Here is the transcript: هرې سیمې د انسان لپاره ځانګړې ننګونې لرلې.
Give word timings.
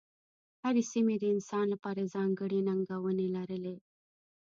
هرې 0.63 0.83
سیمې 0.91 1.15
د 1.19 1.23
انسان 1.35 1.65
لپاره 1.73 2.09
ځانګړې 2.13 2.59
ننګونې 2.67 3.27
لرلې. 3.35 3.75